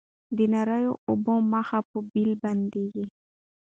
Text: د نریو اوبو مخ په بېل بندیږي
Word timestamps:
د 0.37 0.39
نریو 0.53 0.93
اوبو 1.09 1.33
مخ 1.51 1.69
په 1.89 1.97
بېل 2.11 2.31
بندیږي 2.43 3.05